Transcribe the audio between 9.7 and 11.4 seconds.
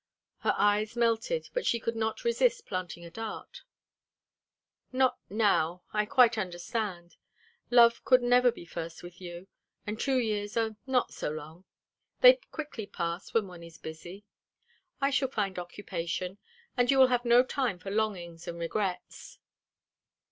And two years are not so